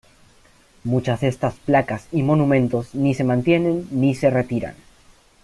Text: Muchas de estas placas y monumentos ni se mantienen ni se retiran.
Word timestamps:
Muchas 0.83 1.21
de 1.21 1.27
estas 1.27 1.53
placas 1.59 2.07
y 2.11 2.23
monumentos 2.23 2.95
ni 2.95 3.13
se 3.13 3.23
mantienen 3.23 3.87
ni 3.91 4.15
se 4.15 4.31
retiran. 4.31 4.73